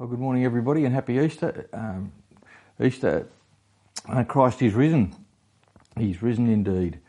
[0.00, 1.68] Well, good morning, everybody, and happy Easter.
[1.74, 2.12] Um,
[2.82, 3.28] Easter,
[4.08, 5.14] uh, Christ is risen.
[5.98, 7.00] He's risen indeed.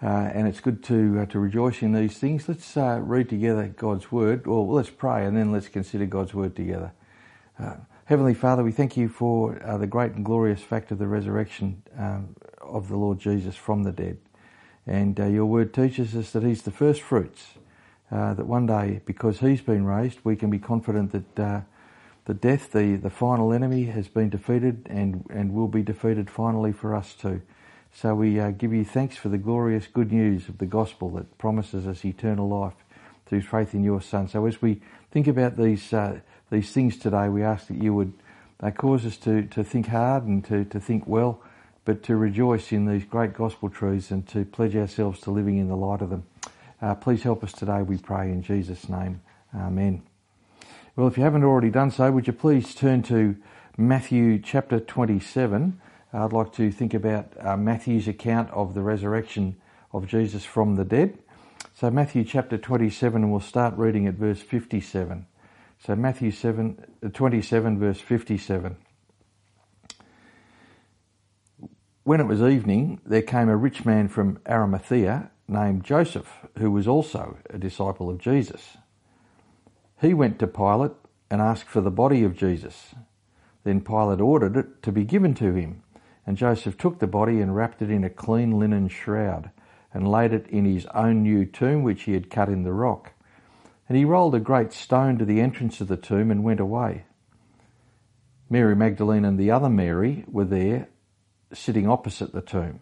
[0.00, 2.48] Uh, and it's good to, uh, to rejoice in these things.
[2.48, 6.54] Let's uh, read together God's Word, or let's pray and then let's consider God's Word
[6.54, 6.92] together.
[7.58, 7.74] Uh,
[8.04, 11.82] Heavenly Father, we thank you for uh, the great and glorious fact of the resurrection
[11.98, 14.16] um, of the Lord Jesus from the dead.
[14.86, 17.54] And your Word teaches us that He's the first fruits,
[18.12, 21.64] that one day, because He's been raised, we can be confident that
[22.28, 26.72] the death, the, the final enemy, has been defeated and, and will be defeated finally
[26.72, 27.40] for us too.
[27.90, 31.38] So we uh, give you thanks for the glorious good news of the gospel that
[31.38, 32.74] promises us eternal life
[33.24, 34.28] through faith in your Son.
[34.28, 36.20] So as we think about these uh,
[36.50, 38.12] these things today, we ask that you would
[38.60, 41.40] uh, cause us to, to think hard and to, to think well,
[41.86, 45.68] but to rejoice in these great gospel truths and to pledge ourselves to living in
[45.68, 46.24] the light of them.
[46.82, 49.20] Uh, please help us today, we pray in Jesus' name.
[49.54, 50.07] Amen.
[50.98, 53.36] Well, if you haven't already done so, would you please turn to
[53.76, 55.80] Matthew chapter 27?
[56.12, 59.54] I'd like to think about uh, Matthew's account of the resurrection
[59.92, 61.16] of Jesus from the dead.
[61.72, 65.24] So, Matthew chapter 27, and we'll start reading at verse 57.
[65.78, 68.76] So, Matthew 7, uh, 27, verse 57.
[72.02, 76.88] When it was evening, there came a rich man from Arimathea named Joseph, who was
[76.88, 78.78] also a disciple of Jesus.
[80.00, 80.92] He went to Pilate
[81.30, 82.94] and asked for the body of Jesus.
[83.64, 85.82] Then Pilate ordered it to be given to him,
[86.26, 89.50] and Joseph took the body and wrapped it in a clean linen shroud
[89.92, 93.12] and laid it in his own new tomb which he had cut in the rock.
[93.88, 97.04] And he rolled a great stone to the entrance of the tomb and went away.
[98.50, 100.88] Mary Magdalene and the other Mary were there,
[101.52, 102.80] sitting opposite the tomb.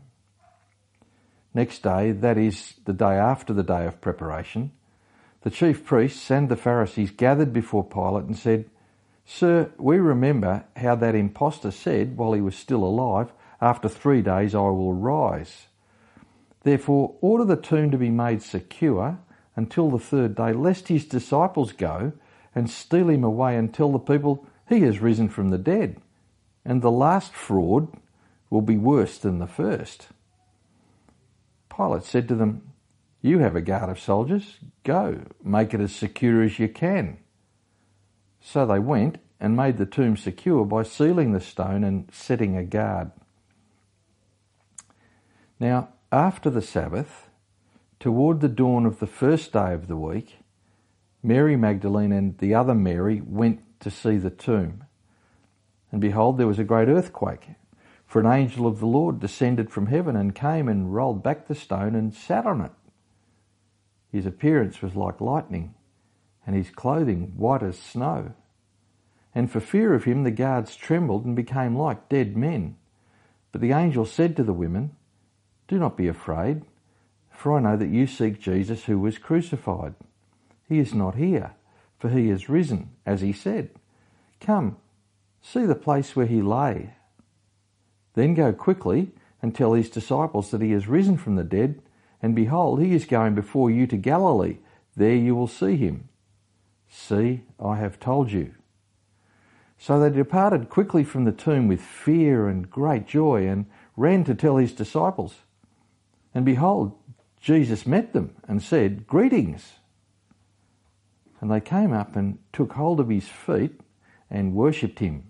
[1.55, 4.73] Next day, that is, the day after the day of preparation,
[5.47, 8.69] the chief priests and the Pharisees gathered before Pilate and said,
[9.25, 14.57] Sir, we remember how that impostor said while he was still alive, After three days
[14.57, 15.69] I will rise.
[16.65, 19.21] Therefore, order the tomb to be made secure
[19.55, 22.13] until the third day, lest his disciples go
[22.53, 26.01] and steal him away and tell the people, He has risen from the dead.
[26.65, 27.97] And the last fraud
[28.51, 30.09] will be worse than the first.
[31.69, 32.73] Pilate said to them,
[33.27, 34.59] you have a guard of soldiers.
[34.85, 37.19] Go, make it as secure as you can.
[38.41, 42.65] So they went and made the tomb secure by sealing the stone and setting a
[42.65, 43.11] guard.
[45.59, 47.29] Now, after the Sabbath,
[47.99, 50.39] toward the dawn of the first day of the week,
[51.23, 54.85] Mary Magdalene and the other Mary went to see the tomb.
[55.91, 57.49] And behold, there was a great earthquake,
[58.07, 61.55] for an angel of the Lord descended from heaven and came and rolled back the
[61.55, 62.73] stone and sat on it.
[64.11, 65.75] His appearance was like lightning,
[66.47, 68.33] and his clothing white as snow.
[69.35, 72.77] And for fear of him, the guards trembled and became like dead men.
[73.53, 74.97] But the angel said to the women,
[75.69, 76.63] Do not be afraid,
[77.31, 79.95] for I know that you seek Jesus who was crucified.
[80.69, 81.53] He is not here,
[81.99, 83.71] for he is risen, as he said.
[84.41, 84.79] Come,
[85.43, 86.95] see the place where he lay.
[88.15, 89.13] Then go quickly
[89.43, 91.83] and tell his disciples that he has risen from the dead
[92.23, 94.59] and behold, he is going before you to Galilee.
[94.97, 96.09] There you will see him.
[96.89, 98.55] See, I have told you.
[99.79, 103.67] So they departed quickly from the tomb with fear and great joy and
[103.97, 105.35] ran to tell his disciples.
[106.35, 106.93] And behold,
[107.41, 109.75] Jesus met them and said, Greetings.
[111.41, 113.81] And they came up and took hold of his feet
[114.31, 115.25] and worshipped him.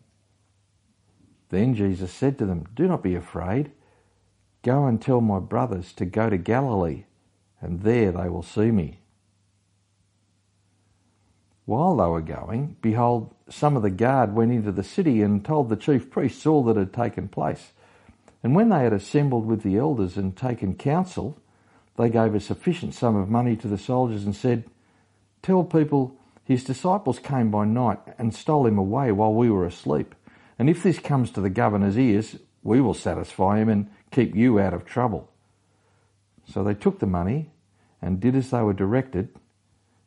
[1.48, 3.72] Then Jesus said to them, Do not be afraid.
[4.66, 7.04] Go and tell my brothers to go to Galilee,
[7.60, 8.98] and there they will see me.
[11.66, 15.68] While they were going, behold, some of the guard went into the city and told
[15.68, 17.74] the chief priests all that had taken place.
[18.42, 21.38] And when they had assembled with the elders and taken counsel,
[21.96, 24.64] they gave a sufficient sum of money to the soldiers and said,
[25.42, 30.16] Tell people his disciples came by night and stole him away while we were asleep.
[30.58, 32.34] And if this comes to the governor's ears,
[32.66, 35.30] we will satisfy him and keep you out of trouble.
[36.48, 37.50] So they took the money
[38.02, 39.28] and did as they were directed,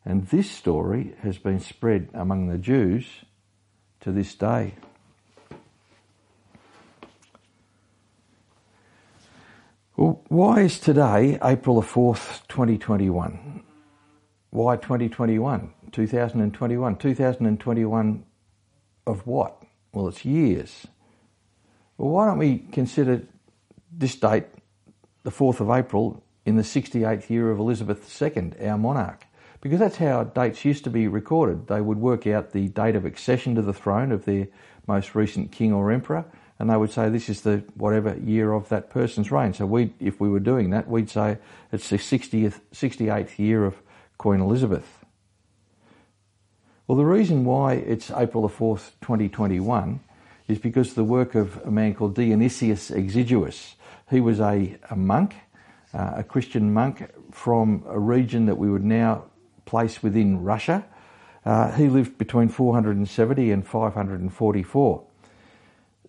[0.06, 3.06] and this story has been spread among the Jews
[4.02, 4.76] to this day.
[9.96, 13.64] Well, why is today April the 4th, 2021?
[14.52, 15.74] Why 2021?
[15.92, 16.96] 2021?
[16.96, 18.24] 2021
[19.06, 19.62] of what?
[19.92, 20.88] Well, it's years.
[22.00, 23.22] Well, why don't we consider
[23.92, 24.46] this date,
[25.22, 29.26] the 4th of April, in the 68th year of Elizabeth II, our monarch?
[29.62, 31.68] because that's how dates used to be recorded.
[31.68, 34.48] They would work out the date of accession to the throne of their
[34.88, 36.26] most recent king or emperor,
[36.58, 39.54] and they would say this is the whatever year of that person's reign.
[39.54, 41.38] So we, if we were doing that, we'd say
[41.72, 43.76] it's the 60th, 68th year of
[44.18, 45.06] Queen Elizabeth.
[46.88, 50.00] Well, the reason why it's April the 4th, 2021
[50.50, 53.76] is because the work of a man called Dionysius Exiguus.
[54.10, 55.36] He was a, a monk,
[55.94, 59.26] uh, a Christian monk from a region that we would now
[59.66, 60.84] place within Russia.
[61.46, 65.04] Uh, he lived between 470 and 544.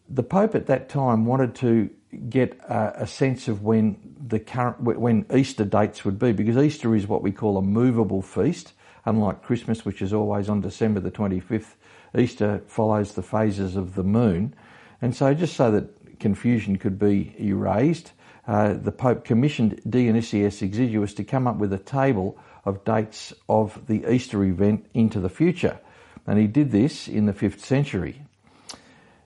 [0.08, 1.90] The Pope at that time wanted to
[2.30, 6.96] get a, a sense of when the current when Easter dates would be, because Easter
[6.96, 8.72] is what we call a movable feast,
[9.04, 11.74] unlike Christmas, which is always on December the 25th.
[12.16, 14.54] Easter follows the phases of the moon,
[15.00, 18.12] and so just so that confusion could be erased,
[18.46, 23.86] uh, the Pope commissioned Dionysius Exiguus to come up with a table of dates of
[23.86, 25.78] the Easter event into the future.
[26.26, 28.22] And he did this in the 5th century.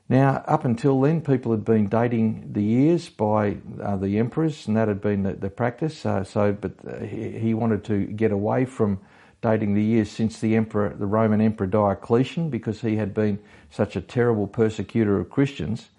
[0.09, 4.77] Now, up until then, people had been dating the years by uh, the emperors, and
[4.77, 6.05] that had been the, the practice.
[6.05, 9.01] Uh, so, but uh, he, he, wanted to get away from
[9.45, 13.39] dating the years since the emperor, the Roman Emperor Diocletian, because he had been
[13.71, 15.91] such a terrible persecutor of Christians.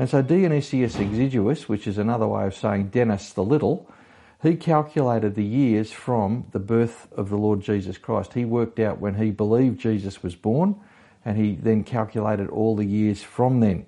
[0.00, 3.88] And so Dionysius Exiguus, which is another way of saying Dennis the Little,
[4.42, 8.34] he calculated the years from the birth of the Lord Jesus Christ.
[8.34, 10.74] He worked out when he believed Jesus was born,
[11.24, 13.86] and he then calculated all the years from then.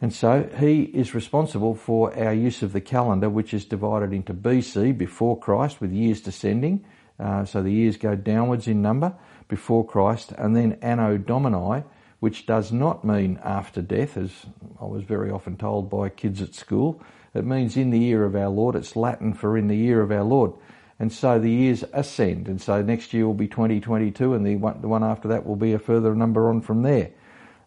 [0.00, 4.32] And so he is responsible for our use of the calendar, which is divided into
[4.32, 6.84] BC, before Christ, with years descending.
[7.18, 9.14] Uh, so the years go downwards in number
[9.48, 11.84] before Christ, and then Anno Domini,
[12.20, 14.46] which does not mean after death, as
[14.80, 17.02] I was very often told by kids at school.
[17.34, 18.74] It means in the year of our Lord.
[18.76, 20.52] It's Latin for in the year of our Lord.
[20.98, 22.48] And so the years ascend.
[22.48, 25.56] And so next year will be 2022, and the one, the one after that will
[25.56, 27.10] be a further number on from there.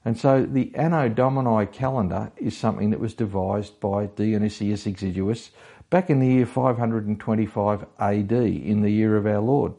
[0.03, 5.51] And so the Anno Domini calendar is something that was devised by Dionysius Exiguus
[5.89, 9.73] back in the year 525 AD, in the year of our Lord.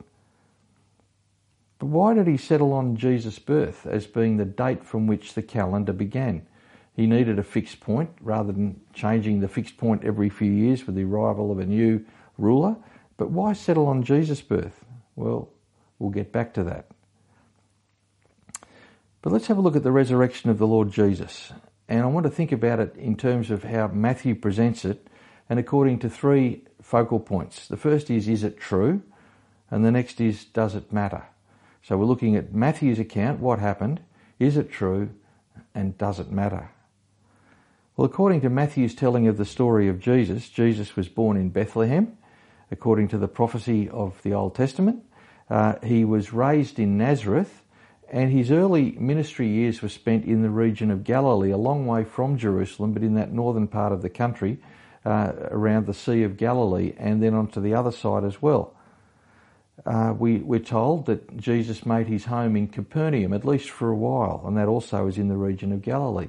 [1.78, 5.42] But why did he settle on Jesus' birth as being the date from which the
[5.42, 6.46] calendar began?
[6.94, 10.94] He needed a fixed point rather than changing the fixed point every few years with
[10.94, 12.04] the arrival of a new
[12.36, 12.76] ruler.
[13.16, 14.84] But why settle on Jesus' birth?
[15.16, 15.48] Well,
[15.98, 16.88] we'll get back to that.
[19.22, 21.52] But let's have a look at the resurrection of the Lord Jesus.
[21.88, 25.08] And I want to think about it in terms of how Matthew presents it
[25.50, 27.67] and according to three focal points.
[27.67, 29.02] The first is, is it true?
[29.69, 31.25] And the next is, does it matter?
[31.82, 34.00] So we're looking at Matthew's account, what happened,
[34.38, 35.11] is it true,
[35.75, 36.70] and does it matter?
[37.97, 42.17] Well, according to Matthew's telling of the story of Jesus, Jesus was born in Bethlehem,
[42.70, 45.02] according to the prophecy of the Old Testament.
[45.50, 47.64] Uh, he was raised in Nazareth,
[48.08, 52.05] and his early ministry years were spent in the region of Galilee, a long way
[52.05, 54.58] from Jerusalem, but in that northern part of the country,
[55.05, 58.75] uh, around the Sea of Galilee, and then onto the other side as well.
[59.87, 63.97] Uh, we, we're told that Jesus made his home in Capernaum, at least for a
[63.97, 66.29] while, and that also is in the region of Galilee.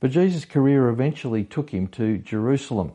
[0.00, 2.92] But Jesus' career eventually took him to Jerusalem,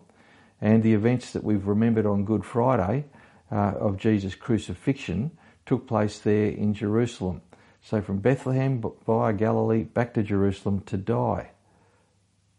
[0.62, 3.06] and the events that we've remembered on Good Friday
[3.52, 5.32] uh, of Jesus' crucifixion
[5.66, 7.42] took place there in Jerusalem.
[7.82, 11.51] So from Bethlehem via Galilee back to Jerusalem to die.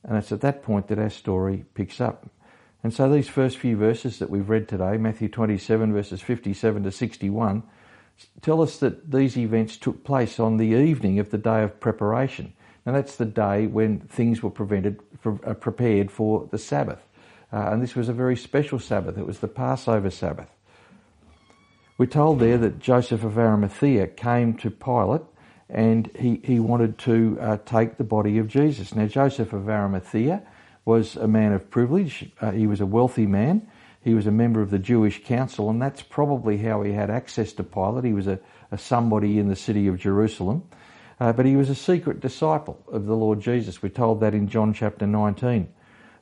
[0.03, 2.29] And it's at that point that our story picks up.
[2.83, 6.91] And so these first few verses that we've read today, Matthew 27 verses 57 to
[6.91, 7.63] 61,
[8.41, 12.55] tell us that these events took place on the evening of the day of preparation.
[12.87, 17.03] Now that's the day when things were prevented, uh, prepared for the Sabbath.
[17.53, 19.19] Uh, and this was a very special Sabbath.
[19.19, 20.49] It was the Passover Sabbath.
[21.99, 25.23] We're told there that Joseph of Arimathea came to Pilate
[25.69, 28.95] and he, he wanted to uh, take the body of Jesus.
[28.95, 30.43] Now, Joseph of Arimathea
[30.91, 32.29] was a man of privilege.
[32.41, 33.65] Uh, he was a wealthy man.
[34.03, 37.53] He was a member of the Jewish council, and that's probably how he had access
[37.53, 38.03] to Pilate.
[38.03, 38.41] He was a,
[38.73, 40.65] a somebody in the city of Jerusalem.
[41.21, 43.81] Uh, but he was a secret disciple of the Lord Jesus.
[43.81, 45.73] We're told that in John chapter 19.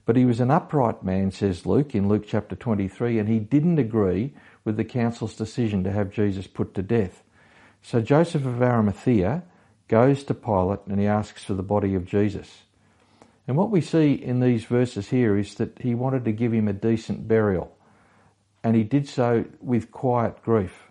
[0.04, 3.78] But he was an upright man, says Luke in Luke chapter 23, and he didn't
[3.78, 4.34] agree
[4.66, 7.22] with the council's decision to have Jesus put to death.
[7.80, 9.44] So Joseph of Arimathea
[9.86, 12.64] goes to Pilate and he asks for the body of Jesus.
[13.48, 16.68] And what we see in these verses here is that he wanted to give him
[16.68, 17.74] a decent burial,
[18.62, 20.82] and he did so with quiet grief.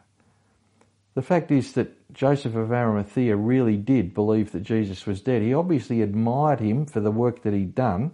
[1.13, 5.43] The fact is that Joseph of Arimathea really did believe that Jesus was dead.
[5.43, 8.11] He obviously admired him for the work that he'd done,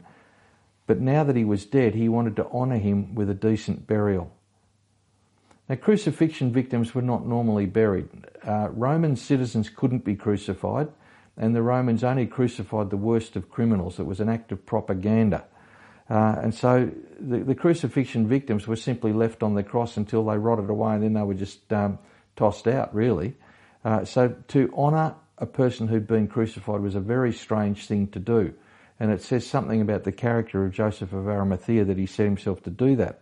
[0.88, 4.30] but now that he was dead, he wanted to honour him with a decent burial.
[5.70, 8.10] Now, crucifixion victims were not normally buried.
[8.46, 10.90] Uh, Roman citizens couldn't be crucified,
[11.38, 14.00] and the Romans only crucified the worst of criminals.
[14.00, 15.46] It was an act of propaganda.
[16.10, 20.38] Uh, and so the, the, crucifixion victims were simply left on the cross until they
[20.38, 21.98] rotted away and then they were just um,
[22.36, 23.36] tossed out, really.
[23.86, 28.20] Uh, so to honour a person who'd been crucified was a very strange thing to
[28.20, 28.54] do.
[29.00, 32.62] And it says something about the character of Joseph of Arimathea that he set himself
[32.64, 33.22] to do that.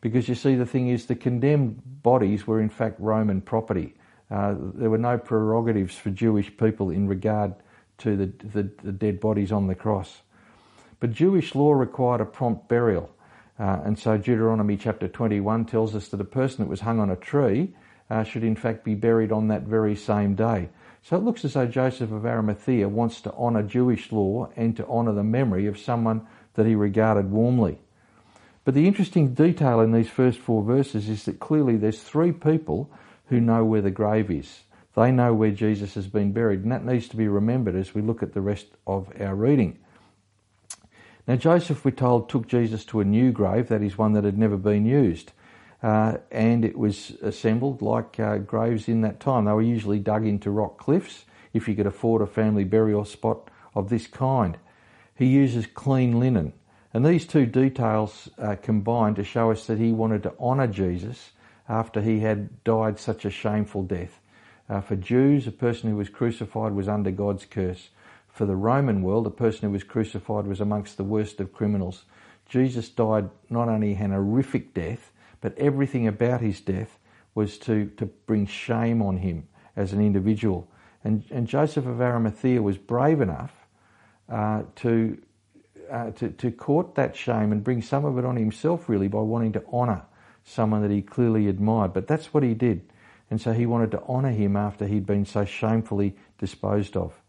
[0.00, 3.94] Because you see, the thing is, the condemned bodies were in fact Roman property.
[4.30, 7.54] Uh, there were no prerogatives for Jewish people in regard
[7.98, 10.20] to the, the, the, dead bodies on the cross.
[11.00, 13.10] But Jewish law required a prompt burial.
[13.58, 17.10] Uh, and so Deuteronomy chapter 21 tells us that a person that was hung on
[17.10, 17.74] a tree
[18.10, 20.68] uh, should in fact be buried on that very same day.
[21.02, 24.86] So it looks as though Joseph of Arimathea wants to honour Jewish law and to
[24.86, 27.78] honour the memory of someone that he regarded warmly.
[28.64, 32.90] But the interesting detail in these first four verses is that clearly there's three people
[33.26, 34.60] who know where the grave is.
[34.94, 38.02] They know where Jesus has been buried, and that needs to be remembered as we
[38.02, 39.78] look at the rest of our reading.
[41.26, 44.38] Now, Joseph, we're told, took Jesus to a new grave, that is one that had
[44.38, 45.32] never been used.
[45.82, 49.44] Uh, and it was assembled like uh, graves in that time.
[49.44, 53.50] They were usually dug into rock cliffs if you could afford a family burial spot
[53.74, 54.56] of this kind.
[55.14, 56.54] He uses clean linen
[56.96, 61.32] and these two details uh, combine to show us that he wanted to honour Jesus
[61.68, 64.20] after he had died such a shameful death.
[64.68, 67.90] Uh, for Jews, a person who was crucified was under God's curse.
[68.28, 72.04] For the Roman world, a person who was crucified was amongst the worst of criminals.
[72.48, 76.98] Jesus died not only an horrific death, but everything about his death
[77.34, 79.46] was to, to bring shame on him
[79.76, 80.68] as an individual.
[81.04, 83.52] And, and Joseph of Arimathea was brave enough
[84.28, 85.18] uh, to
[85.90, 89.20] uh, to, to court that shame and bring some of it on himself, really, by
[89.20, 90.02] wanting to honour
[90.46, 91.92] someone that he clearly admired.
[91.92, 92.82] But that's what he did.
[93.30, 97.20] And so he wanted to honour him after he'd been so shamefully disposed of.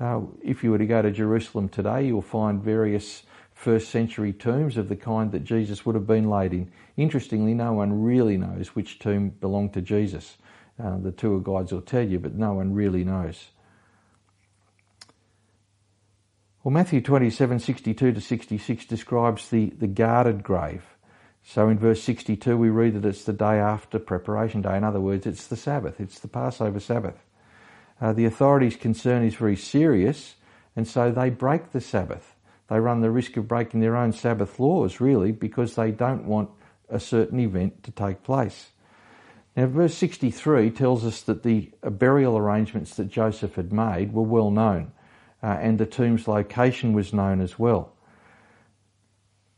[0.00, 4.76] Uh, if you were to go to Jerusalem today, you'll find various first century tombs
[4.76, 6.70] of the kind that Jesus would have been laid in.
[6.96, 10.36] Interestingly, no one really knows which tomb belonged to Jesus.
[10.82, 13.48] Uh, the tour guides will tell you, but no one really knows.
[16.62, 20.84] Well, Matthew 27 62 to 66 describes the, the guarded grave.
[21.50, 24.76] So in verse 62, we read that it's the day after preparation day.
[24.76, 27.24] In other words, it's the Sabbath, it's the Passover Sabbath.
[28.02, 30.34] Uh, the authorities' concern is very serious,
[30.76, 32.34] and so they break the Sabbath.
[32.68, 36.50] They run the risk of breaking their own Sabbath laws, really, because they don't want
[36.90, 38.72] a certain event to take place.
[39.56, 44.50] Now, verse 63 tells us that the burial arrangements that Joseph had made were well
[44.50, 44.92] known
[45.42, 47.94] uh, and the tomb's location was known as well.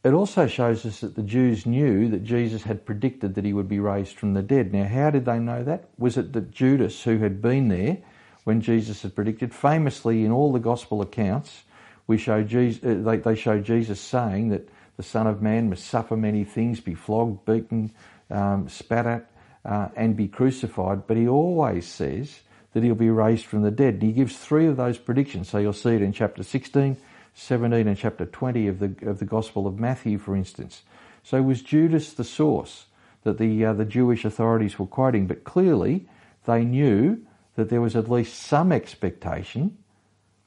[0.02, 3.68] It also shows us that the Jews knew that Jesus had predicted that he would
[3.68, 4.72] be raised from the dead.
[4.72, 5.90] Now, how did they know that?
[5.98, 7.98] Was it that Judas, who had been there
[8.44, 11.64] when Jesus had predicted, famously in all the gospel accounts,
[12.06, 15.84] we show Jesus, uh, they, they show Jesus saying that the Son of Man must
[15.84, 17.92] suffer many things, be flogged, beaten,
[18.30, 19.30] um, spat at,
[19.66, 21.06] uh, and be crucified.
[21.06, 22.40] But he always says
[22.72, 23.94] that he'll be raised from the dead.
[23.94, 25.50] And he gives three of those predictions.
[25.50, 26.96] So you'll see it in chapter 16,
[27.34, 30.82] 17, and chapter 20 of the, of the Gospel of Matthew, for instance.
[31.22, 32.86] So was Judas the source
[33.22, 35.26] that the, uh, the Jewish authorities were quoting?
[35.26, 36.08] But clearly
[36.46, 37.22] they knew
[37.56, 39.76] that there was at least some expectation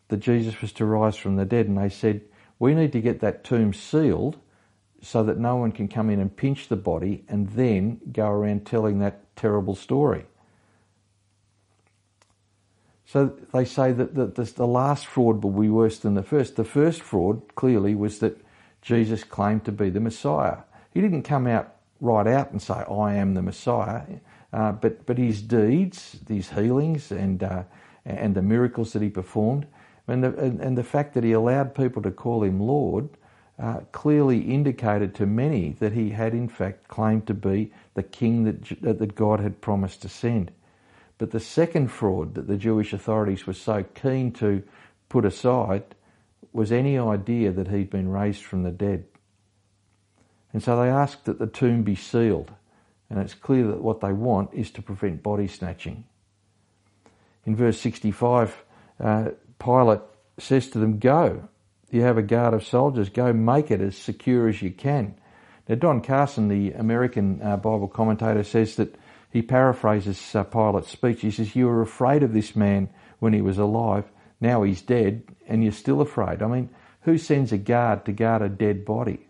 [0.07, 1.67] that Jesus was to rise from the dead.
[1.67, 2.21] And they said,
[2.59, 4.37] we need to get that tomb sealed
[5.01, 8.65] so that no one can come in and pinch the body and then go around
[8.65, 10.25] telling that terrible story.
[13.05, 16.55] So they say that the, the, the, last fraud will be worse than the first.
[16.55, 18.39] The first fraud, clearly, was that
[18.81, 20.57] Jesus claimed to be the Messiah.
[20.93, 24.03] He didn't come out right out and say, I am the Messiah,
[24.51, 27.63] uh, but, but his deeds, these healings and, uh,
[28.05, 29.65] and the miracles that he performed,
[30.07, 33.07] and the, and, and, the fact that he allowed people to call him Lord,
[33.57, 38.43] uh, clearly indicated to many that he had in fact claimed to be the king
[38.43, 40.51] that, that God had promised to send.
[41.17, 44.63] But the second fraud that the Jewish authorities were so keen to
[45.09, 45.83] put aside
[46.51, 49.05] was any idea that he'd been raised from the dead.
[50.51, 52.51] And so they asked that the tomb be sealed.
[53.09, 56.05] And it's clear that what they want is to prevent body snatching.
[57.45, 58.63] In verse 65,
[58.99, 59.29] uh,
[59.59, 60.01] Pilate
[60.37, 61.49] says to them, Go.
[61.89, 63.09] You have a guard of soldiers.
[63.09, 65.15] Go make it as secure as you can.
[65.67, 68.95] Now, Don Carson, the American uh, Bible commentator, says that
[69.33, 71.19] he paraphrases uh, Pilate's speech.
[71.21, 72.87] He says, You were afraid of this man
[73.19, 74.05] when he was alive.
[74.39, 76.41] Now he's dead, and you're still afraid.
[76.41, 76.69] I mean,
[77.01, 79.27] who sends a guard to guard a dead body?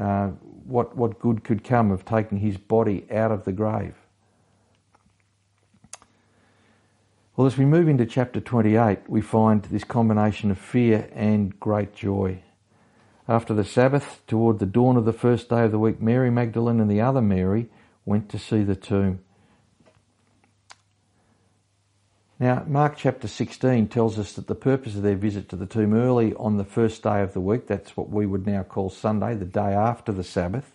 [0.00, 0.28] uh,
[0.66, 3.94] what, what good could come of taking his body out of the grave.
[7.36, 11.94] Well, as we move into chapter 28, we find this combination of fear and great
[11.94, 12.42] joy.
[13.28, 16.80] After the Sabbath, toward the dawn of the first day of the week, Mary Magdalene
[16.80, 17.68] and the other Mary
[18.04, 19.20] went to see the tomb.
[22.38, 25.92] Now, Mark chapter 16 tells us that the purpose of their visit to the tomb
[25.92, 29.34] early on the first day of the week, that's what we would now call Sunday,
[29.34, 30.74] the day after the Sabbath,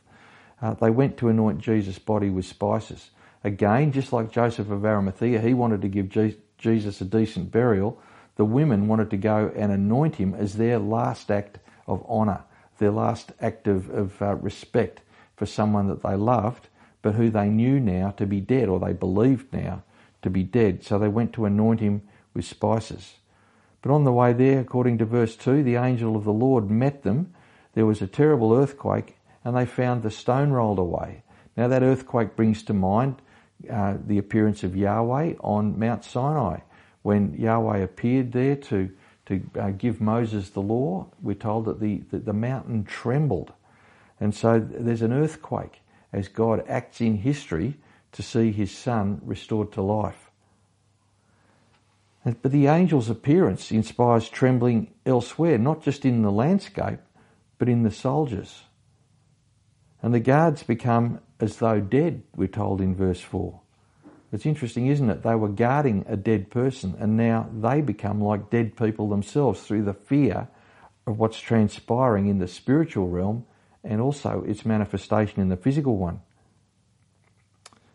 [0.62, 3.10] uh, they went to anoint Jesus' body with spices.
[3.44, 6.10] Again, just like Joseph of Arimathea, he wanted to give
[6.58, 8.00] Jesus a decent burial.
[8.36, 12.44] The women wanted to go and anoint him as their last act of honour,
[12.77, 15.01] their last act of, of uh, respect
[15.36, 16.67] for someone that they loved,
[17.06, 19.84] but who they knew now to be dead, or they believed now
[20.24, 20.84] to be dead.
[20.84, 22.02] So they went to anoint him
[22.34, 23.18] with spices.
[23.84, 27.04] But on the way there, according to verse 2, the angel of the Lord met
[27.04, 27.32] them.
[27.76, 31.22] There was a terrible earthquake, and they found the stone rolled away.
[31.56, 33.22] Now, that earthquake brings to mind
[33.72, 36.62] uh, the appearance of Yahweh on Mount Sinai.
[37.04, 38.90] When Yahweh appeared there to
[39.28, 43.54] to uh, give Moses the law, we're told that the, the, the mountain trembled.
[44.20, 45.82] And so there's an earthquake
[46.14, 47.78] as God acts in history
[48.14, 50.32] to see his son restored to life.
[52.24, 57.00] But the angel's appearance inspires trembling elsewhere, not just in the landscape,
[57.60, 58.64] but in the soldiers.
[60.02, 63.60] And the guards become as though dead, we're told in verse 4.
[64.32, 65.24] It's interesting, isn't it?
[65.24, 69.84] They were guarding a dead person and now they become like dead people themselves through
[69.84, 70.48] the fear
[71.06, 73.46] of what's transpiring in the spiritual realm
[73.86, 76.22] and also its manifestation in the physical one.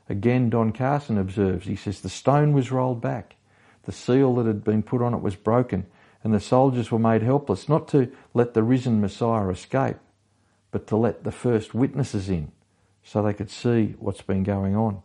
[0.08, 3.36] Again, Don Carson observes, he says, the stone was rolled back,
[3.84, 5.86] the seal that had been put on it was broken,
[6.22, 9.96] and the soldiers were made helpless, not to let the risen Messiah escape,
[10.70, 12.52] but to let the first witnesses in
[13.02, 15.02] so they could see what's been going on.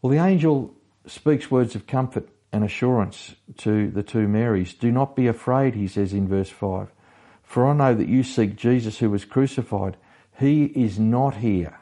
[0.00, 0.74] Well, the angel
[1.06, 4.74] speaks words of comfort and assurance to the two Marys.
[4.74, 6.88] Do not be afraid, he says in verse 5,
[7.52, 9.98] for I know that you seek Jesus who was crucified.
[10.38, 11.80] He is not here,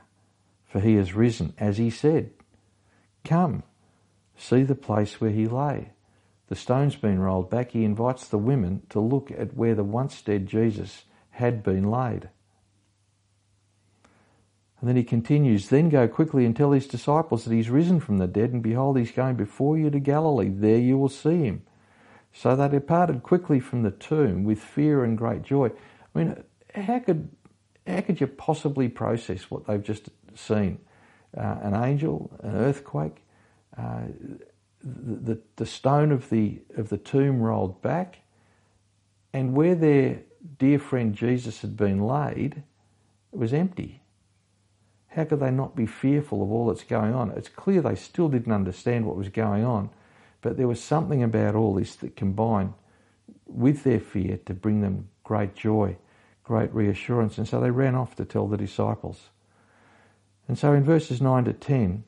[0.67, 2.33] for he has risen, as he said.
[3.25, 3.63] Come,
[4.37, 5.91] see the place where he lay.
[6.49, 7.71] The stone's been rolled back.
[7.71, 12.31] He invites the women to look at where the once dead Jesus had been laid.
[14.81, 18.19] And then he continues, Then go quickly and tell his disciples that he's risen from
[18.19, 20.49] the dead, and behold, he's going before you to Galilee.
[20.49, 21.63] There you will see him.
[22.33, 25.71] So they departed quickly from the tomb with fear and great joy.
[26.15, 27.29] I mean, how could,
[27.87, 30.79] how could you possibly process what they've just seen?
[31.37, 33.23] Uh, an angel, an earthquake,
[33.77, 34.03] uh,
[34.83, 38.19] the, the, the stone of the, of the tomb rolled back,
[39.33, 40.23] and where their
[40.59, 42.63] dear friend Jesus had been laid,
[43.33, 44.01] it was empty.
[45.09, 47.31] How could they not be fearful of all that's going on?
[47.33, 49.91] It's clear they still didn't understand what was going on,
[50.41, 52.75] but there was something about all this that combined
[53.47, 55.97] with their fear to bring them great joy,
[56.45, 57.39] great reassurance.
[57.39, 59.31] And so they ran off to tell the disciples.
[60.49, 62.05] And so in verses 9 to 10,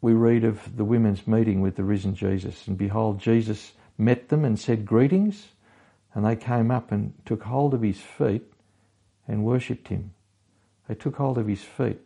[0.00, 2.66] we read of the women's meeting with the risen Jesus.
[2.66, 5.48] And behold, Jesus met them and said, Greetings.
[6.14, 8.42] And they came up and took hold of his feet
[9.26, 10.12] and worshipped him.
[10.88, 12.00] They took hold of his feet,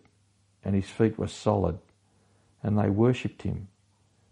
[0.65, 1.79] and his feet were solid,
[2.63, 3.69] and they worshipped him.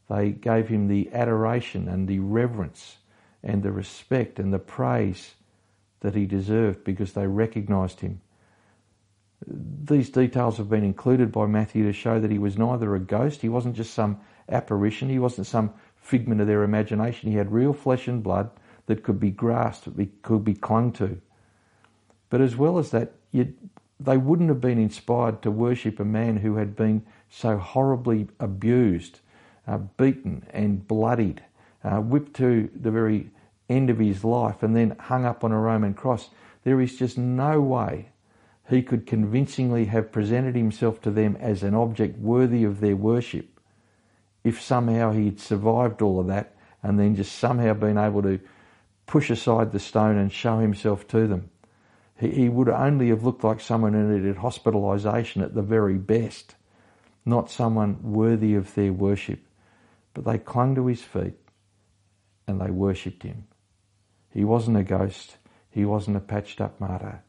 [0.08, 2.98] They gave him the adoration and the reverence
[3.42, 5.34] and the respect and the praise
[6.00, 8.20] that he deserved because they recognized him.
[9.46, 13.42] These details have been included by Matthew to show that he was neither a ghost,
[13.42, 17.30] he wasn't just some apparition, he wasn't some figment of their imagination.
[17.30, 18.50] He had real flesh and blood
[18.86, 21.20] that could be grasped, that could be clung to.
[22.28, 26.56] But as well as that, they wouldn't have been inspired to worship a man who
[26.56, 29.20] had been so horribly abused,
[29.66, 31.42] uh, beaten and bloodied,
[31.82, 33.30] uh, whipped to the very
[33.68, 36.30] end of his life, and then hung up on a Roman cross.
[36.64, 38.10] There is just no way
[38.68, 43.48] he could convincingly have presented himself to them as an object worthy of their worship
[44.42, 48.38] if somehow he had survived all of that and then just somehow been able to
[49.06, 51.50] push aside the stone and show himself to them.
[52.18, 56.54] He, he would only have looked like someone who needed hospitalisation at the very best,
[57.24, 59.40] not someone worthy of their worship.
[60.14, 61.34] But they clung to his feet
[62.46, 63.44] and they worshipped him.
[64.30, 65.36] He wasn't a ghost.
[65.70, 67.22] He wasn't a patched up martyr.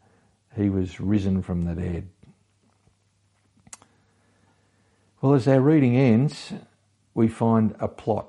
[0.56, 2.10] He was risen from the dead.
[5.21, 6.54] Well, as our reading ends,
[7.13, 8.28] we find a plot,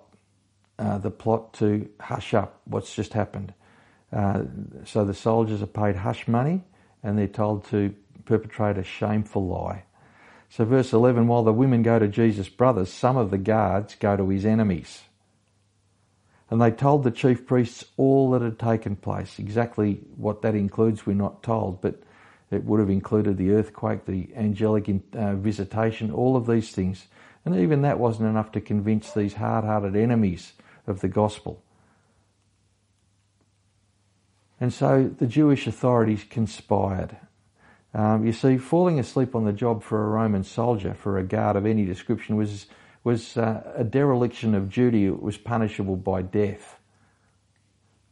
[0.79, 3.53] uh, the plot to hush up what's just happened.
[4.13, 4.45] Uh,
[4.85, 6.63] so the soldiers are paid hush money
[7.03, 9.85] and they're told to perpetrate a shameful lie.
[10.51, 14.17] So, verse 11 while the women go to Jesus' brothers, some of the guards go
[14.17, 15.03] to his enemies.
[16.51, 19.39] And they told the chief priests all that had taken place.
[19.39, 22.01] Exactly what that includes, we're not told, but
[22.51, 27.07] it would have included the earthquake, the angelic uh, visitation, all of these things.
[27.45, 30.53] And even that wasn't enough to convince these hard hearted enemies
[30.87, 31.63] of the gospel.
[34.61, 37.17] And so the Jewish authorities conspired.
[37.97, 41.57] Um, you see, falling asleep on the job for a Roman soldier, for a guard
[41.57, 42.67] of any description, was,
[43.05, 45.07] was uh, a dereliction of duty.
[45.07, 46.79] It was punishable by death.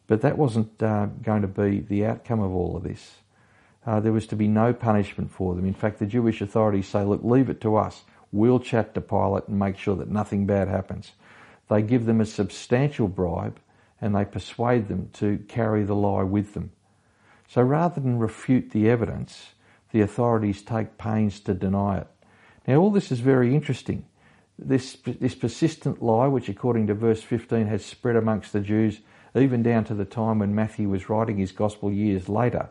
[0.07, 3.16] But that wasn't uh, going to be the outcome of all of this.
[3.85, 5.66] Uh, there was to be no punishment for them.
[5.66, 8.05] In fact, the Jewish authorities say, look, leave it to us.
[8.33, 11.12] We'll chat to Pilate and make sure that nothing bad happens.
[11.68, 13.61] They give them a substantial bribe
[14.01, 16.73] and they persuade them to carry the lie with them.
[17.49, 19.49] So rather than refute the evidence,
[19.94, 22.09] the authorities take pains to deny it.
[22.66, 24.04] Now, all this is very interesting.
[24.59, 28.98] This, this persistent lie, which according to verse 15 has spread amongst the Jews
[29.37, 32.70] even down to the time when Matthew was writing his gospel years later,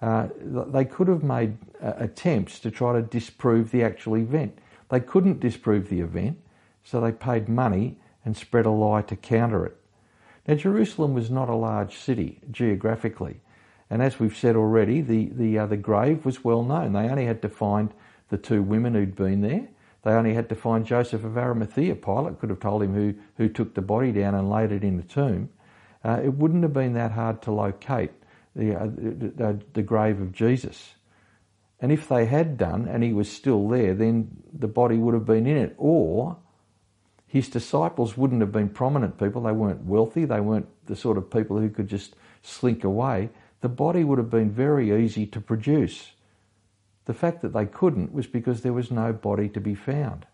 [0.00, 4.56] uh, they could have made uh, attempts to try to disprove the actual event.
[4.90, 6.38] They couldn't disprove the event,
[6.84, 9.76] so they paid money and spread a lie to counter it.
[10.46, 13.40] Now, Jerusalem was not a large city geographically,
[13.90, 16.92] and as we've said already, the, the, uh, the grave was well known.
[16.92, 17.92] They only had to find
[18.28, 19.68] the two women who'd been there.
[20.02, 21.96] They only had to find Joseph of Arimathea.
[21.96, 24.96] Pilate could have told him who, who took the body down and laid it in
[24.96, 25.50] the tomb.
[26.04, 28.12] Uh, it wouldn't have been that hard to locate
[28.56, 30.94] the, uh, the, the grave of Jesus.
[31.80, 35.26] And if they had done and he was still there, then the body would have
[35.26, 35.74] been in it.
[35.76, 36.36] Or
[37.26, 39.42] his disciples wouldn't have been prominent people.
[39.42, 40.24] They weren't wealthy.
[40.24, 43.30] They weren't the sort of people who could just slink away.
[43.60, 46.12] The body would have been very easy to produce.
[47.04, 50.26] The fact that they couldn't was because there was no body to be found.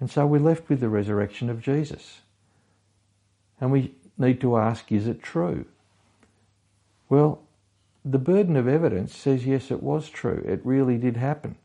[0.00, 2.20] And so we're left with the resurrection of Jesus.
[3.60, 5.66] And we need to ask is it true?
[7.08, 7.42] Well,
[8.04, 10.42] the burden of evidence says yes, it was true.
[10.46, 11.56] It really did happen.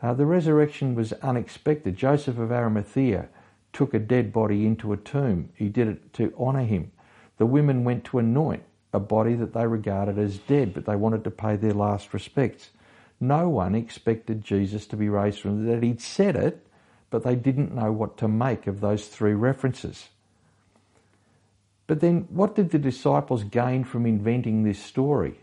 [0.00, 1.96] Uh, the resurrection was unexpected.
[1.96, 3.28] Joseph of Arimathea
[3.72, 5.48] took a dead body into a tomb.
[5.54, 6.92] He did it to honour him.
[7.38, 11.24] The women went to anoint a body that they regarded as dead, but they wanted
[11.24, 12.70] to pay their last respects.
[13.20, 15.82] No one expected Jesus to be raised from the dead.
[15.82, 16.66] He'd said it,
[17.10, 20.08] but they didn't know what to make of those three references.
[21.86, 25.38] But then, what did the disciples gain from inventing this story?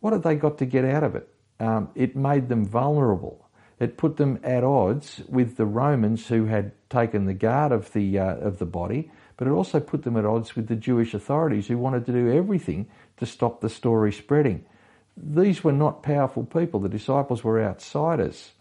[0.00, 1.28] What had they got to get out of it?
[1.58, 3.41] Um, it made them vulnerable.
[3.82, 8.16] It put them at odds with the Romans who had taken the guard of the,
[8.16, 11.66] uh, of the body, but it also put them at odds with the Jewish authorities
[11.66, 14.64] who wanted to do everything to stop the story spreading.
[15.16, 16.78] These were not powerful people.
[16.78, 18.52] The disciples were outsiders.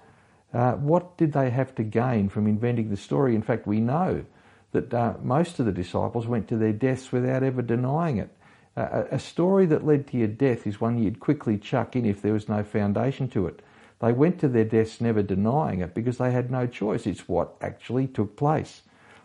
[0.56, 3.36] Uh, what did they have to gain from inventing the story?
[3.36, 4.26] In fact, we know
[4.72, 8.36] that uh, most of the disciples went to their deaths without ever denying it.
[8.76, 12.24] Uh, a story that led to your death is one you'd quickly chuck in if
[12.24, 13.62] there was no foundation to it.
[14.02, 17.06] They went to their deaths never denying it because they had no choice.
[17.06, 18.82] It's what actually took place.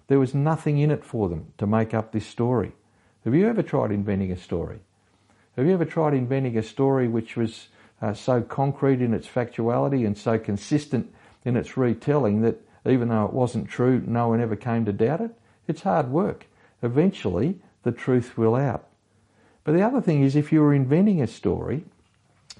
[0.08, 2.72] There was nothing in it for them to make up this story.
[3.24, 4.80] Have you ever tried inventing a story?
[5.56, 7.68] Have you ever tried inventing a story which was
[8.02, 11.12] uh, so concrete in its factuality and so consistent
[11.44, 15.22] in its retelling that even though it wasn't true, no one ever came to doubt
[15.22, 15.30] it.
[15.66, 16.46] It's hard work.
[16.82, 18.86] Eventually, the truth will out.
[19.64, 21.84] But the other thing is, if you were inventing a story,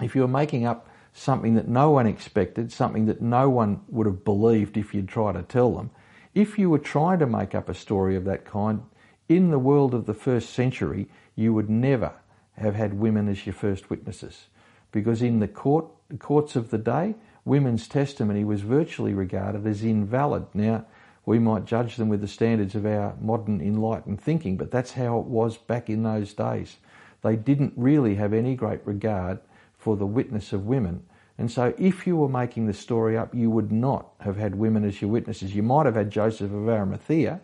[0.01, 4.05] if you were making up something that no one expected, something that no one would
[4.05, 5.89] have believed if you'd try to tell them,
[6.35, 8.83] if you were trying to make up a story of that kind,
[9.27, 12.13] in the world of the first century, you would never
[12.57, 14.45] have had women as your first witnesses.
[14.91, 19.83] Because in the court, the courts of the day, women's testimony was virtually regarded as
[19.83, 20.45] invalid.
[20.53, 20.85] Now,
[21.25, 25.19] we might judge them with the standards of our modern enlightened thinking, but that's how
[25.19, 26.77] it was back in those days.
[27.23, 29.39] They didn't really have any great regard
[29.77, 31.03] for the witness of women.
[31.37, 34.83] And so, if you were making the story up, you would not have had women
[34.83, 35.55] as your witnesses.
[35.55, 37.39] You might have had Joseph of Arimathea,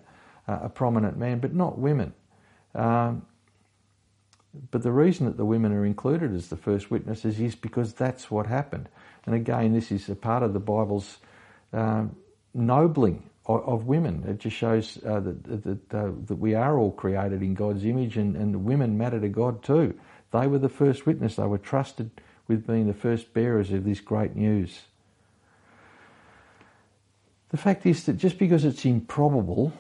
[0.48, 2.14] uh, a prominent man, but not women.
[2.74, 3.26] Um,
[4.72, 8.30] but the reason that the women are included as the first witnesses is because that's
[8.30, 8.88] what happened.
[9.26, 11.18] And again, this is a part of the Bible's
[11.72, 12.06] uh,
[12.54, 14.24] nobling of, of, women.
[14.28, 18.18] It just shows uh, that, that, uh, that we are all created in God's image
[18.18, 19.98] and, and women matter to God too.
[20.32, 21.36] They were the first witness.
[21.36, 22.12] They were trusted
[22.54, 24.82] with being the first bearers of this great news.
[27.50, 29.74] The fact is that just because it's improbable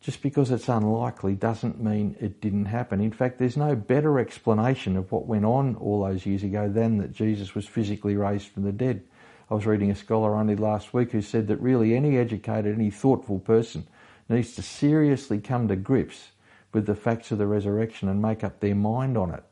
[0.00, 3.00] just because it's unlikely doesn't mean it didn't happen.
[3.00, 6.96] In fact, there's no better explanation of what went on all those years ago than
[6.98, 9.02] that Jesus was physically raised from the dead.
[9.50, 12.90] I was reading a scholar only last week who said that really any educated, any
[12.90, 13.86] thoughtful person
[14.28, 16.28] needs to seriously come to grips
[16.72, 19.42] with the facts of the resurrection and make up their mind on it.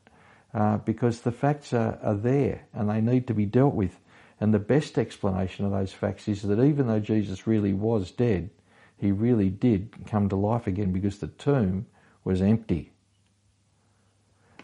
[0.51, 3.99] Uh, because the facts are, are there and they need to be dealt with.
[4.39, 8.49] And the best explanation of those facts is that even though Jesus really was dead,
[8.97, 11.85] he really did come to life again because the tomb
[12.23, 12.91] was empty.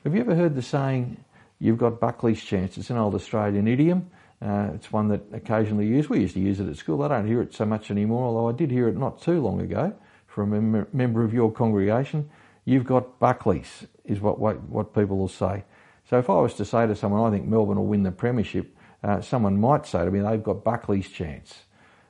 [0.03, 1.23] Have you ever heard the saying,
[1.59, 2.77] you've got Buckley's chance?
[2.77, 4.09] It's an old Australian idiom.
[4.41, 6.09] Uh, it's one that occasionally used.
[6.09, 7.03] We used to use it at school.
[7.03, 9.61] I don't hear it so much anymore, although I did hear it not too long
[9.61, 9.93] ago
[10.27, 12.29] from a mem- member of your congregation.
[12.65, 15.63] You've got Buckley's, is what, what, what people will say.
[16.09, 18.75] So if I was to say to someone, I think Melbourne will win the premiership,
[19.03, 21.53] uh, someone might say to me, they've got Buckley's chance.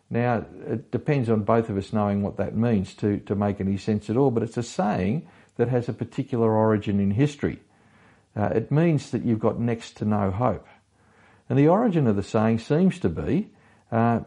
[0.09, 3.77] Now, it depends on both of us knowing what that means to, to make any
[3.77, 5.27] sense at all, but it's a saying
[5.57, 7.59] that has a particular origin in history.
[8.35, 10.67] Uh, it means that you've got next to no hope.
[11.49, 13.49] And the origin of the saying seems to be
[13.91, 14.19] uh,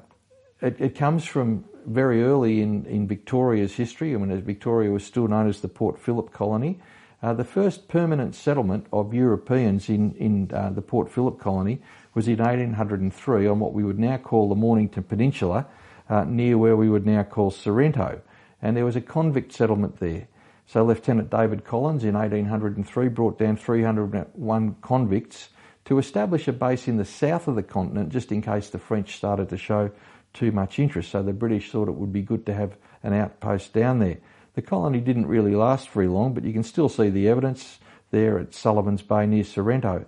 [0.61, 5.05] it, it, comes from very early in, in Victoria's history, I mean, as Victoria was
[5.05, 6.81] still known as the Port Phillip colony.
[7.21, 11.81] Uh, the first permanent settlement of Europeans in, in uh, the Port Phillip colony
[12.15, 15.67] was in 1803 on what we would now call the Mornington Peninsula,
[16.09, 18.21] uh, near where we would now call Sorrento.
[18.63, 20.29] And there was a convict settlement there.
[20.67, 25.49] So Lieutenant David Collins in 1803 brought down 301 convicts
[25.87, 29.17] to establish a base in the south of the continent just in case the French
[29.17, 29.91] started to show
[30.35, 31.11] too much interest.
[31.11, 34.19] So the British thought it would be good to have an outpost down there.
[34.59, 37.79] The colony didn't really last very long, but you can still see the evidence
[38.11, 40.05] there at Sullivan's Bay near Sorrento.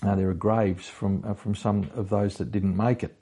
[0.00, 3.16] There are graves from, uh, from some of those that didn't make it.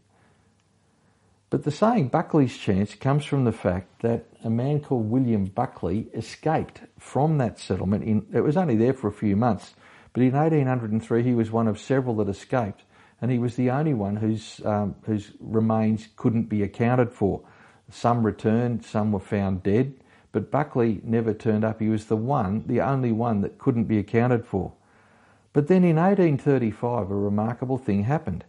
[1.48, 6.08] But the saying Buckley's chance comes from the fact that a man called William Buckley
[6.12, 8.04] escaped from that settlement.
[8.04, 9.72] In, it was only there for a few months,
[10.12, 12.82] but in 1803 he was one of several that escaped,
[13.22, 17.40] and he was the only one whose, um, whose remains couldn't be accounted for.
[17.94, 19.94] Some returned, some were found dead,
[20.32, 21.80] but Buckley never turned up.
[21.80, 24.72] He was the one, the only one that couldn't be accounted for.
[25.52, 28.44] But then in 1835, a remarkable thing happened.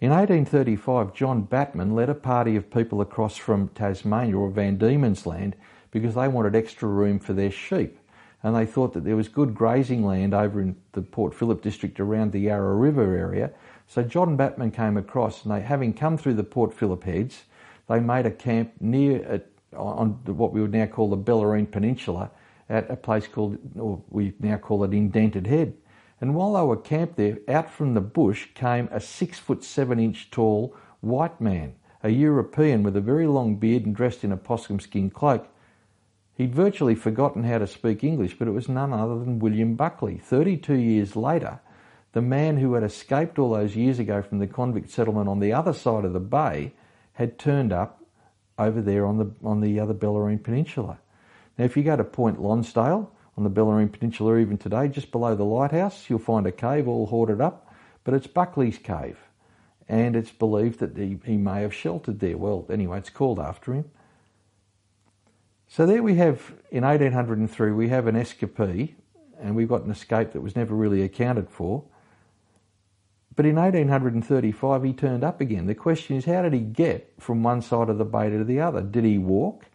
[0.00, 5.26] In 1835, John Batman led a party of people across from Tasmania or Van Diemen's
[5.26, 5.56] Land
[5.90, 7.98] because they wanted extra room for their sheep.
[8.44, 11.98] And they thought that there was good grazing land over in the Port Phillip district
[11.98, 13.50] around the Yarra River area.
[13.88, 17.42] So John Batman came across and they, having come through the Port Phillip heads,
[17.88, 19.42] they made a camp near
[19.74, 22.30] uh, on what we would now call the Bellarine Peninsula
[22.68, 25.74] at a place called, or we now call it Indented Head.
[26.20, 30.00] And while they were camped there, out from the bush came a six foot seven
[30.00, 34.36] inch tall white man, a European with a very long beard and dressed in a
[34.36, 35.46] possum skin cloak.
[36.34, 40.18] He'd virtually forgotten how to speak English, but it was none other than William Buckley.
[40.18, 41.60] 32 years later,
[42.12, 45.52] the man who had escaped all those years ago from the convict settlement on the
[45.52, 46.72] other side of the bay
[47.16, 48.02] had turned up
[48.58, 50.98] over there on the, on the other Bellarine Peninsula.
[51.58, 55.34] Now, if you go to Point Lonsdale on the Bellarine Peninsula even today, just below
[55.34, 57.74] the lighthouse, you'll find a cave all hoarded up,
[58.04, 59.18] but it's Buckley's Cave.
[59.88, 62.36] And it's believed that he, he may have sheltered there.
[62.36, 63.90] Well, anyway, it's called after him.
[65.68, 68.94] So there we have, in 1803, we have an escapee,
[69.40, 71.84] and we've got an escape that was never really accounted for.
[73.36, 75.66] But in 1835, he turned up again.
[75.66, 78.60] The question is, how did he get from one side of the bay to the
[78.60, 78.80] other?
[78.80, 79.66] Did he walk?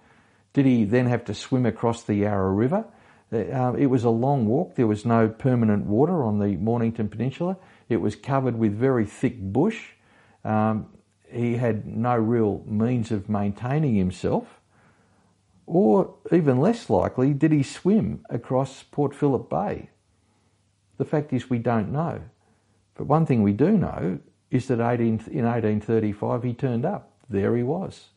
[0.54, 2.86] Did he then have to swim across the Yarra River?
[3.32, 4.76] Uh, it was a long walk.
[4.76, 7.56] There was no permanent water on the Mornington Peninsula.
[7.88, 9.80] It was covered with very thick bush.
[10.44, 10.88] Um,
[11.32, 14.60] he had no real means of maintaining himself.
[15.66, 19.90] Or, even less likely, did he swim across Port Phillip Bay?
[20.98, 22.22] The fact is, we don't know.
[22.96, 27.12] But one thing we do know is that 18, in 1835 he turned up.
[27.30, 28.10] There he was.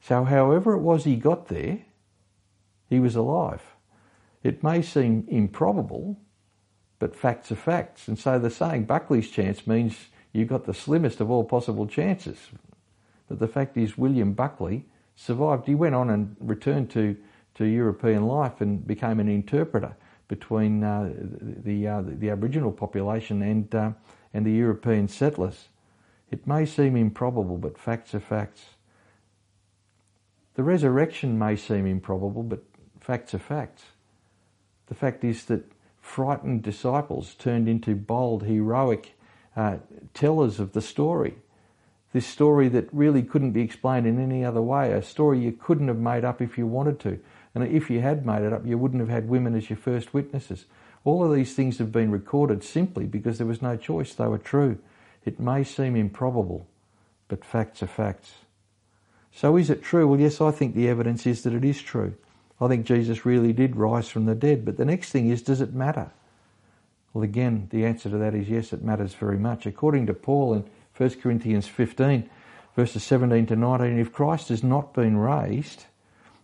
[0.00, 1.80] So, however it was he got there,
[2.88, 3.62] he was alive.
[4.42, 6.18] It may seem improbable,
[6.98, 8.08] but facts are facts.
[8.08, 12.38] And so the saying Buckley's chance means you've got the slimmest of all possible chances.
[13.28, 14.86] But the fact is, William Buckley
[15.16, 15.66] survived.
[15.66, 17.16] He went on and returned to,
[17.54, 19.96] to European life and became an interpreter
[20.28, 21.10] between uh,
[21.40, 23.90] the, uh, the Aboriginal population and, uh,
[24.32, 25.68] and the European settlers.
[26.30, 28.66] It may seem improbable, but facts are facts.
[30.54, 32.62] The resurrection may seem improbable, but
[33.00, 33.84] facts are facts.
[34.86, 39.18] The fact is that frightened disciples turned into bold, heroic
[39.56, 39.76] uh,
[40.14, 41.36] tellers of the story.
[42.12, 45.88] This story that really couldn't be explained in any other way, a story you couldn't
[45.88, 47.20] have made up if you wanted to,
[47.54, 50.14] And if you had made it up, you wouldn't have had women as your first
[50.14, 50.66] witnesses.
[51.08, 54.12] All of these things have been recorded simply because there was no choice.
[54.12, 54.76] They were true.
[55.24, 56.66] It may seem improbable,
[57.28, 58.34] but facts are facts.
[59.32, 60.06] So is it true?
[60.06, 62.14] Well, yes, I think the evidence is that it is true.
[62.60, 64.66] I think Jesus really did rise from the dead.
[64.66, 66.10] But the next thing is, does it matter?
[67.14, 69.64] Well, again, the answer to that is yes, it matters very much.
[69.64, 72.28] According to Paul in 1 Corinthians 15,
[72.76, 75.86] verses 17 to 19, if Christ has not been raised,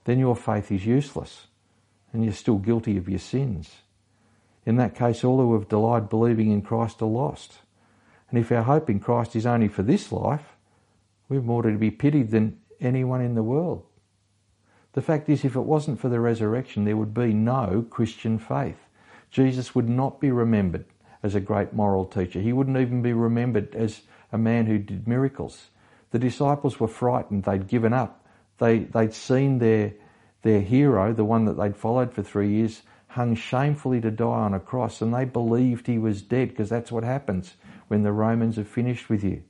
[0.04, 1.48] then your faith is useless
[2.14, 3.70] and you're still guilty of your sins.
[4.66, 7.58] In that case, all who have denied believing in Christ are lost.
[8.30, 10.56] And if our hope in Christ is only for this life,
[11.28, 13.84] we're more to be pitied than anyone in the world.
[14.94, 18.78] The fact is, if it wasn't for the resurrection, there would be no Christian faith.
[19.30, 20.84] Jesus would not be remembered
[21.22, 22.40] as a great moral teacher.
[22.40, 25.70] He wouldn't even be remembered as a man who did miracles.
[26.12, 27.42] The disciples were frightened.
[27.42, 28.24] They'd given up.
[28.58, 29.94] They, they'd seen their,
[30.42, 32.82] their hero, the one that they'd followed for three years,
[33.14, 36.90] hung shamefully to die on a cross, and they believed he was dead because that's
[36.90, 37.54] what happens
[37.86, 39.42] when the Romans have finished with you.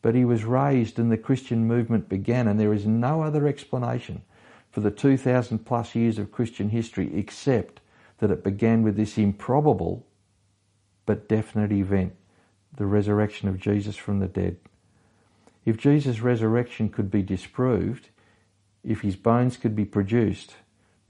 [0.00, 4.22] But he was raised and the Christian movement began, and there is no other explanation
[4.70, 7.80] for the 2,000 plus years of Christian history except
[8.18, 10.06] that it began with this improbable
[11.04, 12.14] but definite event
[12.76, 14.56] the resurrection of Jesus from the dead.
[15.66, 18.08] If Jesus' resurrection could be disproved,
[18.82, 20.54] if his bones could be produced,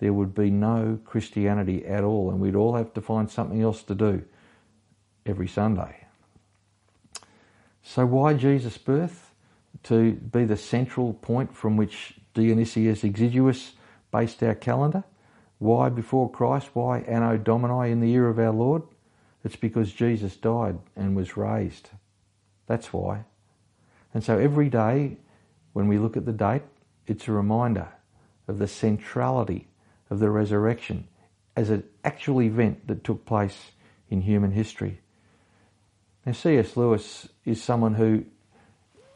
[0.05, 3.83] there would be no Christianity at all, and we'd all have to find something else
[3.85, 4.23] to do
[5.25, 6.05] every Sunday.
[7.83, 9.31] So, why Jesus' birth?
[9.85, 13.73] To be the central point from which Dionysius Exiguus
[14.13, 15.05] based our calendar.
[15.59, 16.69] Why before Christ?
[16.75, 18.83] Why Anno Domini in the year of our Lord?
[19.43, 21.89] It's because Jesus died and was raised.
[22.67, 23.25] That's why.
[24.13, 25.17] And so every day
[25.73, 26.65] when we look at the date,
[27.07, 27.89] it's a reminder
[28.47, 29.67] of the centrality
[30.11, 31.09] of the resurrection
[31.57, 33.73] as an actual event that took place
[34.11, 35.01] in human history.
[36.27, 36.77] Now, C.S.
[36.77, 38.25] Lewis is someone who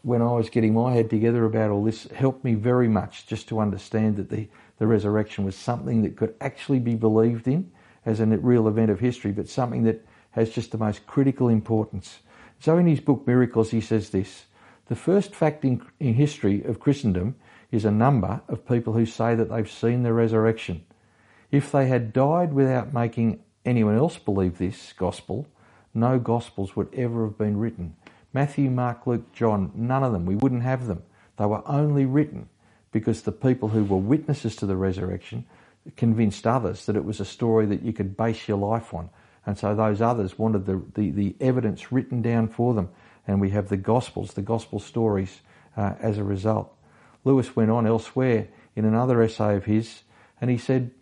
[0.02, 3.48] when I was getting my head together about all this helped me very much just
[3.48, 4.48] to understand that the,
[4.78, 7.70] the resurrection was something that could actually be believed in
[8.06, 12.20] as a real event of history, but something that has just the most critical importance.
[12.60, 14.44] So in his book Miracles, he says this
[14.86, 17.36] The first fact in, in history of Christendom
[17.70, 20.84] is a number of people who say that they've seen the resurrection.
[21.50, 25.46] If they had died without making anyone else believe this gospel,
[25.94, 27.96] no gospels would ever have been written.
[28.32, 30.26] Matthew, Mark, Luke, John, none of them.
[30.26, 31.02] We wouldn't have them.
[31.36, 32.48] They were only written
[32.92, 35.44] because the people who were witnesses to the resurrection
[35.96, 39.08] convinced others that it was a story that you could base your life on.
[39.46, 42.90] And so those others wanted the, the, the evidence written down for them.
[43.26, 45.40] And we have the Gospels, the Gospel stories
[45.76, 46.74] uh, as a result.
[47.28, 50.02] Lewis went on elsewhere in another essay of his,
[50.40, 50.92] and he said,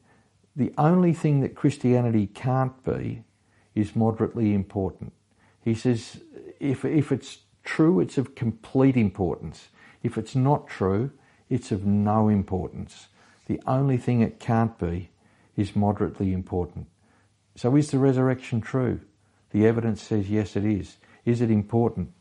[0.57, 3.23] The only thing that Christianity can't be
[3.77, 5.12] is moderately important.
[5.62, 6.21] He says,
[6.59, 9.69] if, if it's true, it's of complete importance.
[10.03, 11.12] If it's not true,
[11.49, 13.07] it's of no importance.
[13.47, 15.11] The only thing it can't be
[15.57, 16.89] is moderately important.
[17.55, 19.01] So is the resurrection true?
[19.51, 20.97] The evidence says yes, it is.
[21.25, 22.12] Is it important?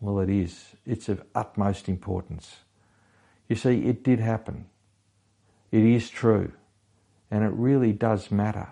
[0.00, 0.76] Well, it is.
[0.86, 2.56] It's of utmost importance.
[3.50, 4.66] You see, it did happen.
[5.72, 6.52] It is true.
[7.32, 8.68] And it really does matter.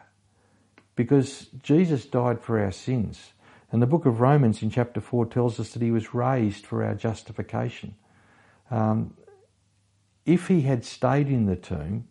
[0.94, 3.32] Because Jesus died for our sins.
[3.72, 6.84] And the book of Romans in chapter 4 tells us that he was raised for
[6.84, 7.96] our justification.
[8.70, 9.14] Um,
[10.24, 12.06] if he had stayed in the tomb,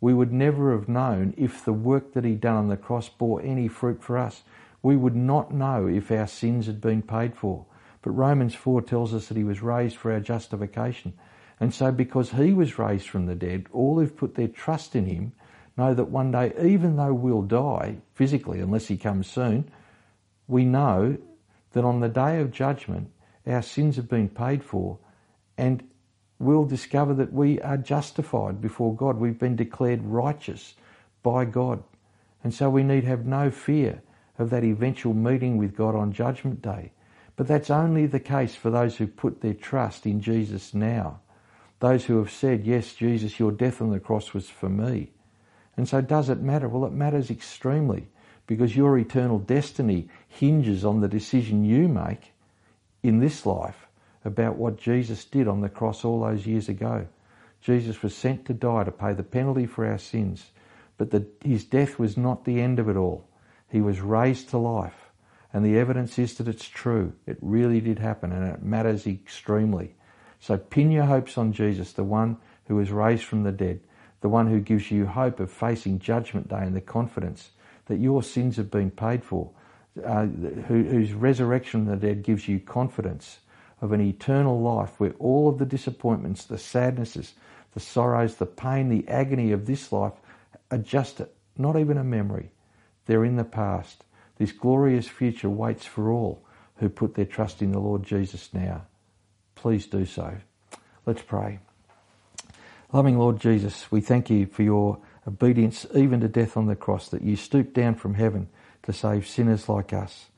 [0.00, 3.42] we would never have known if the work that he'd done on the cross bore
[3.42, 4.44] any fruit for us.
[4.80, 7.66] We would not know if our sins had been paid for.
[8.00, 11.14] But Romans 4 tells us that he was raised for our justification.
[11.60, 15.06] And so, because he was raised from the dead, all who've put their trust in
[15.06, 15.32] him
[15.76, 19.70] know that one day, even though we'll die physically, unless he comes soon,
[20.48, 21.16] we know
[21.72, 23.10] that on the day of judgment,
[23.46, 24.98] our sins have been paid for
[25.56, 25.82] and
[26.38, 29.16] we'll discover that we are justified before God.
[29.16, 30.74] We've been declared righteous
[31.22, 31.82] by God.
[32.42, 34.02] And so we need have no fear
[34.38, 36.92] of that eventual meeting with God on Judgment Day.
[37.36, 41.20] But that's only the case for those who put their trust in Jesus now.
[41.82, 45.10] Those who have said, Yes, Jesus, your death on the cross was for me.
[45.76, 46.68] And so does it matter?
[46.68, 48.06] Well, it matters extremely
[48.46, 52.34] because your eternal destiny hinges on the decision you make
[53.02, 53.88] in this life
[54.24, 57.08] about what Jesus did on the cross all those years ago.
[57.60, 60.52] Jesus was sent to die to pay the penalty for our sins,
[60.98, 63.26] but the, his death was not the end of it all.
[63.68, 65.10] He was raised to life,
[65.52, 67.14] and the evidence is that it's true.
[67.26, 69.96] It really did happen, and it matters extremely.
[70.42, 72.36] So pin your hopes on Jesus, the one
[72.66, 73.78] who was raised from the dead,
[74.22, 77.50] the one who gives you hope of facing Judgment Day and the confidence
[77.86, 79.52] that your sins have been paid for,
[80.04, 83.38] uh, who, whose resurrection from the dead gives you confidence
[83.80, 87.34] of an eternal life where all of the disappointments, the sadnesses,
[87.74, 90.14] the sorrows, the pain, the agony of this life
[90.72, 91.20] are just
[91.56, 92.50] not even a memory.
[93.06, 94.02] They're in the past.
[94.38, 96.44] This glorious future waits for all
[96.78, 98.86] who put their trust in the Lord Jesus now.
[99.62, 100.38] Please do so.
[101.06, 101.60] Let's pray.
[102.92, 107.08] Loving Lord Jesus, we thank you for your obedience even to death on the cross,
[107.10, 108.48] that you stooped down from heaven
[108.82, 110.30] to save sinners like us.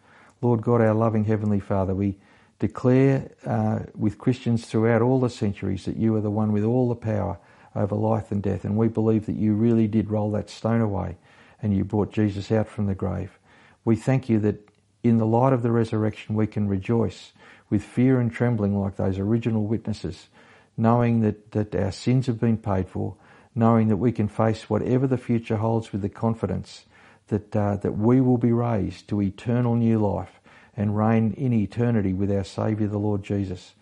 [0.43, 2.19] Lord God, our loving Heavenly Father, we
[2.59, 6.91] declare uh, with Christians throughout all the centuries that you are the one with all
[6.91, 7.39] the power
[7.75, 11.17] over life and death, and we believe that you really did roll that stone away
[11.63, 13.39] and you brought Jesus out from the grave.
[13.87, 14.69] We thank you that
[15.05, 17.33] in the light of the resurrection we can rejoice
[17.71, 20.29] with fear and trembling like those original witnesses,
[20.77, 23.15] knowing that, that our sins have been paid for,
[23.55, 26.87] knowing that we can face whatever the future holds with the confidence
[27.29, 30.41] that, uh, that we will be raised to eternal new life
[30.77, 33.75] and reign in eternity with our Saviour, the Lord Jesus.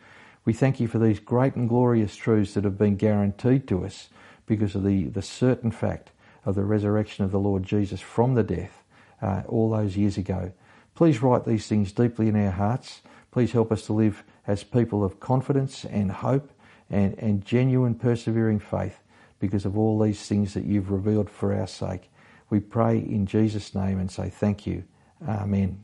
[0.44, 4.08] We thank you for these great and glorious truths that have been guaranteed to us
[4.46, 6.10] because of the, the certain fact
[6.44, 8.82] of the resurrection of the Lord Jesus from the death
[9.22, 10.52] uh, all those years ago.
[10.94, 13.02] Please write these things deeply in our hearts.
[13.30, 16.52] Please help us to live as people of confidence and hope
[16.90, 18.98] and, and genuine persevering faith
[19.40, 22.10] because of all these things that you've revealed for our sake.
[22.50, 24.84] We pray in Jesus' name and say thank you.
[25.26, 25.82] Amen.